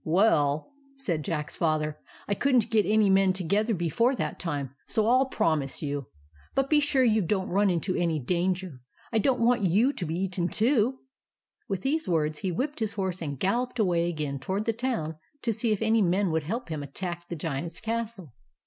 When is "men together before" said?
3.07-4.15